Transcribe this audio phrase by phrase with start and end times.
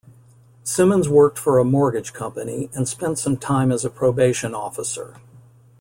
[0.63, 5.17] Simmons worked for a mortgage company and spent some time as a probation officer.